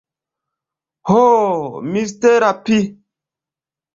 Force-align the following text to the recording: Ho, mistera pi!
Ho, 1.09 1.17
mistera 1.91 2.49
pi! 2.69 2.79